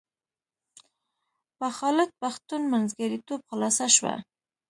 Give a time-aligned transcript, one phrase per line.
[1.57, 4.15] په خالد پښتون منځګړیتوب خلاصه شوه.